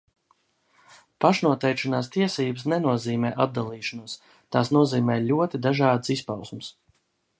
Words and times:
Pašnoteikšanās 1.25 2.09
tiesības 2.15 2.65
nenozīmē 2.73 3.33
atdalīšanos, 3.45 4.17
tās 4.57 4.73
nozīmē 4.79 5.19
ļoti 5.27 5.63
dažādas 5.67 6.15
izpausmes. 6.17 6.73